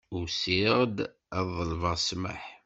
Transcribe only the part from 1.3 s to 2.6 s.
ad ḍelbeɣ ssmaḥ.